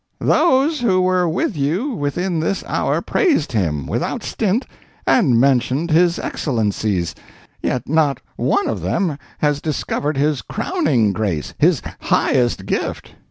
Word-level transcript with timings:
Those 0.17 0.79
who 0.79 0.99
were 0.99 1.29
with 1.29 1.55
you 1.55 1.91
within 1.91 2.39
this 2.39 2.63
hour 2.65 3.01
praised 3.03 3.51
him 3.51 3.85
without 3.85 4.23
stint 4.23 4.65
and 5.05 5.39
mentioned 5.39 5.91
his 5.91 6.17
excellencies—yet 6.17 7.87
not 7.87 8.19
one 8.35 8.67
of 8.67 8.81
them 8.81 9.19
has 9.37 9.61
discovered 9.61 10.17
his 10.17 10.41
crowning 10.41 11.13
grace—his 11.13 11.83
highest 11.99 12.65
gift. 12.65 13.13